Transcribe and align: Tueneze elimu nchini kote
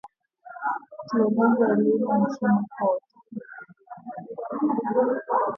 Tueneze 1.07 1.65
elimu 1.73 2.13
nchini 2.27 2.61
kote 2.75 3.17